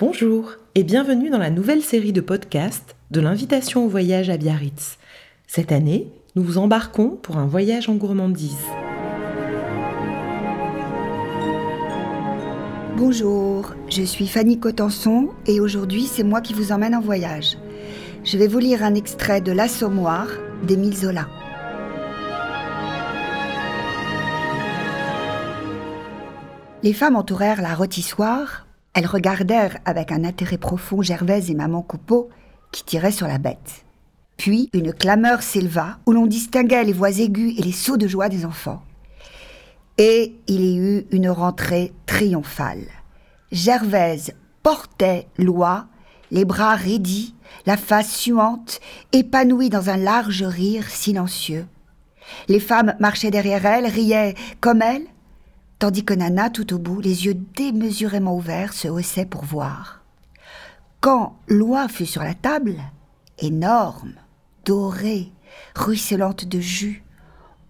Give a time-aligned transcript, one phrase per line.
[0.00, 4.96] Bonjour et bienvenue dans la nouvelle série de podcasts de l'invitation au voyage à Biarritz.
[5.46, 8.56] Cette année, nous vous embarquons pour un voyage en gourmandise.
[12.96, 17.58] Bonjour, je suis Fanny Cotenson et aujourd'hui c'est moi qui vous emmène en voyage.
[18.24, 20.28] Je vais vous lire un extrait de L'Assommoir
[20.62, 21.28] d'Émile Zola.
[26.82, 28.64] Les femmes entourèrent la rôtissoire
[28.94, 32.28] elles regardèrent avec un intérêt profond Gervaise et maman Coupeau
[32.72, 33.84] qui tiraient sur la bête.
[34.36, 38.28] Puis une clameur s'éleva où l'on distinguait les voix aiguës et les sauts de joie
[38.28, 38.82] des enfants.
[39.98, 42.86] Et il y eut une rentrée triomphale.
[43.52, 44.32] Gervaise
[44.62, 45.86] portait Loi,
[46.30, 47.34] les bras raidis,
[47.66, 48.80] la face suante,
[49.12, 51.66] épanouie dans un large rire silencieux.
[52.48, 55.04] Les femmes marchaient derrière elle, riaient comme elle,
[55.80, 60.04] tandis que Nana, tout au bout, les yeux démesurément ouverts, se haussait pour voir.
[61.00, 62.76] Quand l'oie fut sur la table,
[63.38, 64.12] énorme,
[64.66, 65.32] dorée,
[65.74, 67.02] ruisselante de jus,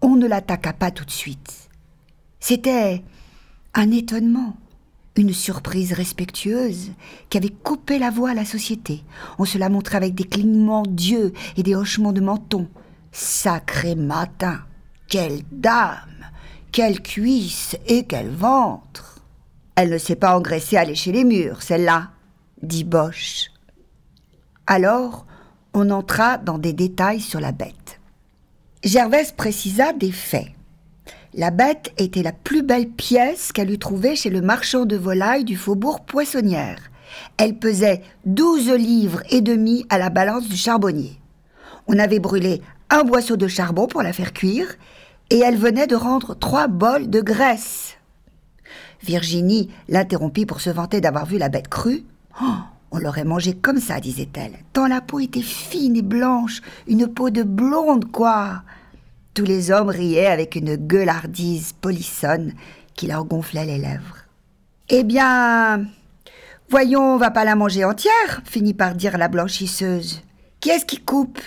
[0.00, 1.68] on ne l'attaqua pas tout de suite.
[2.38, 3.02] C'était
[3.74, 4.56] un étonnement,
[5.16, 6.92] une surprise respectueuse
[7.28, 9.02] qui avait coupé la voix à la société.
[9.40, 12.68] On se la montrait avec des clignements d'yeux et des hochements de menton.
[13.10, 14.60] Sacré matin,
[15.08, 16.16] quelle dame
[16.76, 19.20] quelle cuisse et quel ventre
[19.76, 22.10] Elle ne s'est pas engraissée à lécher les murs, celle-là,
[22.60, 23.50] dit Bosch.
[24.66, 25.24] Alors,
[25.72, 27.98] on entra dans des détails sur la bête.
[28.84, 30.48] Gervaise précisa des faits.
[31.32, 35.44] La bête était la plus belle pièce qu'elle eût trouvée chez le marchand de volailles
[35.44, 36.90] du faubourg Poissonnière.
[37.38, 41.18] Elle pesait douze livres et demi à la balance du charbonnier.
[41.86, 42.60] On avait brûlé
[42.90, 44.76] un boisseau de charbon pour la faire cuire
[45.30, 47.96] et elle venait de rendre trois bols de graisse.
[49.02, 52.04] Virginie l'interrompit pour se vanter d'avoir vu la bête crue.
[52.42, 52.54] Oh,
[52.90, 57.30] on l'aurait mangée comme ça, disait-elle, tant la peau était fine et blanche, une peau
[57.30, 58.62] de blonde, quoi.
[59.34, 62.54] Tous les hommes riaient avec une gueulardise polissonne
[62.94, 64.16] qui leur gonflait les lèvres.
[64.88, 65.84] Eh bien,
[66.70, 70.22] voyons, on va pas la manger entière, finit par dire la blanchisseuse.
[70.60, 71.40] Qui est-ce qui coupe?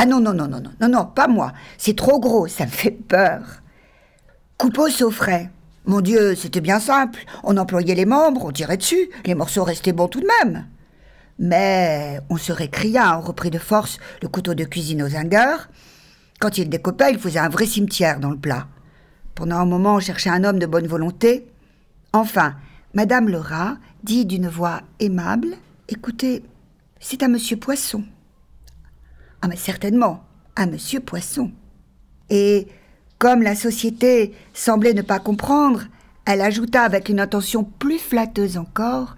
[0.00, 1.52] Ah non, non, non, non, non, non, non, pas moi.
[1.76, 3.42] C'est trop gros, ça me fait peur.
[4.56, 5.50] Coupeau s'offrait.
[5.86, 7.18] Mon Dieu, c'était bien simple.
[7.42, 9.10] On employait les membres, on tirait dessus.
[9.26, 10.68] Les morceaux restaient bons tout de même.
[11.40, 15.68] Mais on se récria, on reprit de force le couteau de cuisine aux zingueurs.
[16.38, 18.68] Quand il découpait, il faisait un vrai cimetière dans le plat.
[19.34, 21.48] Pendant un moment, on cherchait un homme de bonne volonté.
[22.12, 22.54] Enfin,
[22.94, 25.56] Madame rat dit d'une voix aimable
[25.88, 26.44] Écoutez,
[27.00, 28.04] c'est à Monsieur Poisson.
[29.42, 30.24] Ah mais certainement,
[30.56, 31.52] à Monsieur Poisson.
[32.30, 32.66] Et
[33.18, 35.82] comme la société semblait ne pas comprendre,
[36.26, 39.16] elle ajouta avec une intention plus flatteuse encore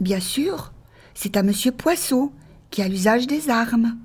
[0.00, 0.72] Bien sûr,
[1.14, 2.30] c'est à Monsieur Poisson
[2.70, 3.96] qui a l'usage des armes.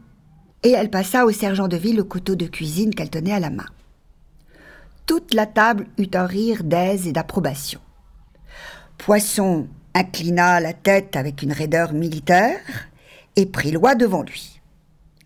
[0.64, 3.50] Et elle passa au sergent de ville le couteau de cuisine qu'elle tenait à la
[3.50, 3.66] main.
[5.06, 7.82] Toute la table eut un rire d'aise et d'approbation.
[8.98, 12.60] Poisson inclina la tête avec une raideur militaire
[13.36, 14.61] et prit loi devant lui.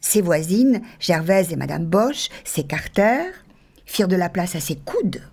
[0.07, 3.33] Ses voisines, Gervaise et Madame Bosch, s'écartèrent,
[3.87, 5.23] firent de la place à ses coudes.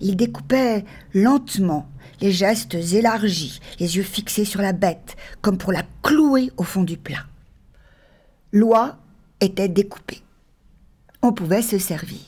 [0.00, 1.86] Il découpait lentement,
[2.22, 6.84] les gestes élargis, les yeux fixés sur la bête, comme pour la clouer au fond
[6.84, 7.26] du plat.
[8.50, 8.96] L'oie
[9.42, 10.22] était découpée.
[11.20, 12.24] On pouvait se servir.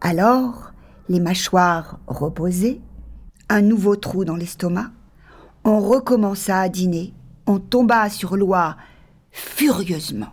[0.00, 0.72] Alors,
[1.08, 2.80] les mâchoires reposées,
[3.48, 4.92] un nouveau trou dans l'estomac,
[5.64, 7.12] on recommença à dîner,
[7.48, 8.76] on tomba sur l'oie
[9.32, 10.30] furieusement.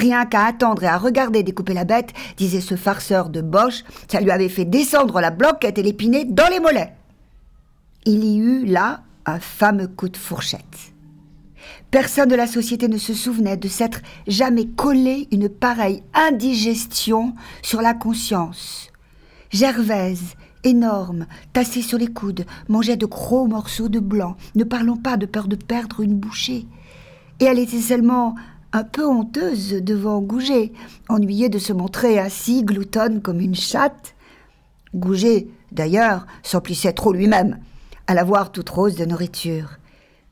[0.00, 4.22] Rien qu'à attendre et à regarder découper la bête, disait ce farceur de Bosch, ça
[4.22, 6.94] lui avait fait descendre la bloquette et l'épinée dans les mollets.
[8.06, 10.94] Il y eut là un fameux coup de fourchette.
[11.90, 17.82] Personne de la société ne se souvenait de s'être jamais collé une pareille indigestion sur
[17.82, 18.88] la conscience.
[19.50, 20.34] Gervaise,
[20.64, 25.26] énorme, tassée sur les coudes, mangeait de gros morceaux de blanc, ne parlant pas de
[25.26, 26.66] peur de perdre une bouchée.
[27.38, 28.34] Et elle était seulement
[28.72, 30.72] un peu honteuse devant Gouget,
[31.08, 34.14] ennuyée de se montrer assis gloutonne comme une chatte.
[34.94, 37.58] Gouget, d'ailleurs, s'emplissait trop lui-même,
[38.06, 39.78] à la voir toute rose de nourriture.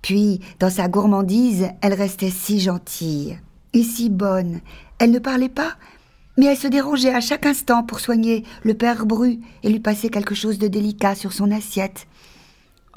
[0.02, 3.38] Puis, dans sa gourmandise, elle restait si gentille
[3.72, 4.60] et si bonne.
[4.98, 5.74] Elle ne parlait pas,
[6.36, 10.08] mais elle se dérangeait à chaque instant pour soigner le père Bru et lui passer
[10.08, 12.06] quelque chose de délicat sur son assiette.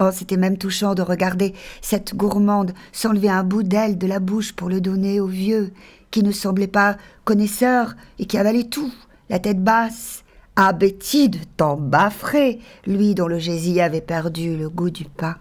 [0.04, 4.52] Oh, c'était même touchant de regarder cette gourmande s'enlever un bout d'aile de la bouche
[4.52, 5.74] pour le donner au vieux,
[6.10, 8.92] qui ne semblait pas connaisseur et qui avalait tout,
[9.30, 10.24] la tête basse,
[10.56, 15.38] abéti de temps baffré, lui dont le gésil avait perdu le goût du pain.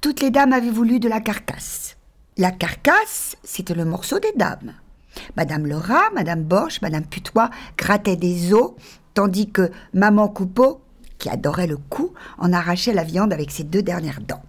[0.00, 1.96] toutes les dames avaient voulu de la carcasse.
[2.36, 4.72] La carcasse, c'était le morceau des dames.
[5.36, 8.72] Madame Lerat, Madame Bosch, Madame Putois grattaient des os,
[9.14, 10.80] tandis que Maman Coupeau,
[11.18, 14.42] qui adorait le cou, en arrachait la viande avec ses deux dernières dents.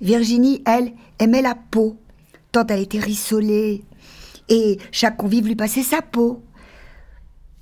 [0.00, 1.98] Virginie, elle, aimait la peau,
[2.52, 3.84] tant elle était rissolée,
[4.48, 6.42] et chaque convive lui passait sa peau,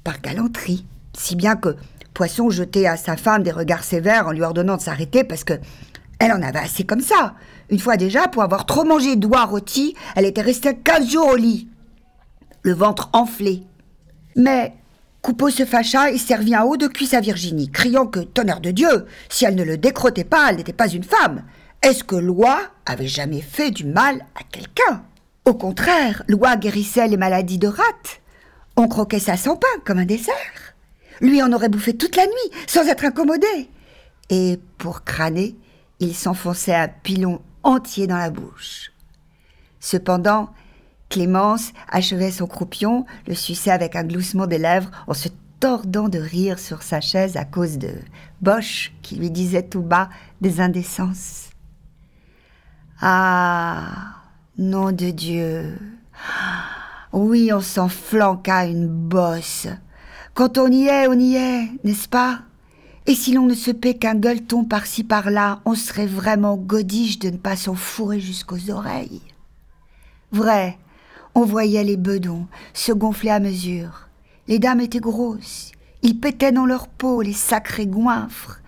[0.03, 0.85] par galanterie,
[1.17, 1.77] si bien que
[2.15, 5.55] Poisson jetait à sa femme des regards sévères en lui ordonnant de s'arrêter parce que
[6.19, 7.35] elle en avait assez comme ça.
[7.71, 11.37] Une fois déjà, pour avoir trop mangé d'oie rôti, elle était restée quinze jours au
[11.37, 11.69] lit,
[12.63, 13.65] le ventre enflé.
[14.37, 14.75] Mais
[15.23, 18.73] Coupeau se fâcha et servit un haut de cuisse à Virginie, criant que, tonnerre de
[18.73, 21.45] Dieu, si elle ne le décrotait pas, elle n'était pas une femme.
[21.81, 25.05] Est-ce que l'oie avait jamais fait du mal à quelqu'un?
[25.45, 28.21] Au contraire, l'oie guérissait les maladies de rate.
[28.77, 30.75] On croquait ça sans pain, comme un dessert.
[31.21, 33.71] Lui en aurait bouffé toute la nuit, sans être incommodé.
[34.29, 35.57] Et pour crâner,
[36.01, 38.91] il s'enfonçait un pilon entier dans la bouche.
[39.79, 40.51] Cependant,
[41.13, 45.29] Clémence achevait son croupion, le suçait avec un gloussement des lèvres en se
[45.61, 47.91] tordant de rire sur sa chaise à cause de
[48.41, 50.09] Bosch qui lui disait tout bas
[50.41, 51.51] des indécences.
[53.03, 54.23] Ah,
[54.57, 55.79] nom de Dieu.
[57.13, 59.67] Oui, on s'en flanqua une bosse.
[60.33, 62.41] Quand on y est, on y est, n'est-ce pas?
[63.05, 67.29] Et si l'on ne se paie qu'un gueuleton par-ci par-là, on serait vraiment godiche de
[67.29, 69.21] ne pas s'en fourrer jusqu'aux oreilles.
[70.31, 70.79] Vrai,
[71.35, 74.09] on voyait les bedons se gonfler à mesure.
[74.49, 78.61] Les dames étaient grosses, ils pétaient dans leur peau les sacrés goinfres.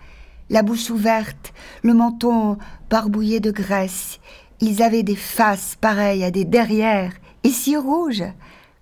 [0.49, 1.53] La bouche ouverte,
[1.83, 2.57] le menton
[2.89, 4.19] barbouillé de graisse,
[4.61, 7.13] ils avaient des faces pareilles à des derrières,
[7.43, 8.23] et si rouges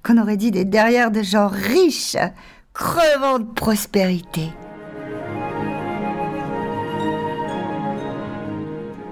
[0.04, 2.18] qu'on aurait dit des derrières de gens riches,
[2.74, 4.50] crevant de prospérité.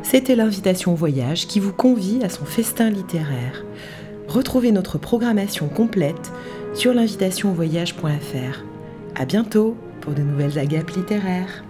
[0.03, 3.63] C'était l'invitation au voyage qui vous convie à son festin littéraire.
[4.31, 6.31] Retrouvez notre programmation complète
[6.73, 8.63] sur l'invitationvoyage.fr.
[9.13, 11.65] À bientôt pour de nouvelles agapes littéraires.